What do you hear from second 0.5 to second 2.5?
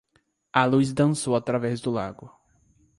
A luz dançou através do lago.